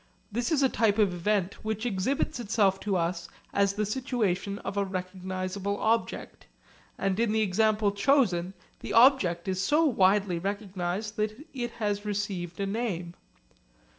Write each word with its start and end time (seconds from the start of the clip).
This 0.31 0.51
is 0.51 0.63
a 0.63 0.67
type 0.67 0.97
of 0.97 1.13
event 1.13 1.63
which 1.63 1.85
exhibits 1.85 2.39
itself 2.39 2.79
to 2.79 2.97
us 2.97 3.29
as 3.53 3.73
the 3.73 3.85
situation 3.85 4.57
of 4.65 4.75
a 4.75 4.83
recognisable 4.83 5.77
object; 5.79 6.47
and 6.97 7.19
in 7.19 7.31
the 7.33 7.43
example 7.43 7.91
chosen 7.91 8.55
the 8.79 8.93
object 8.93 9.47
is 9.47 9.61
so 9.61 9.85
widely 9.85 10.39
recognised 10.39 11.17
that 11.17 11.45
it 11.53 11.73
has 11.73 12.03
received 12.03 12.59
a 12.59 12.65
name. 12.65 13.13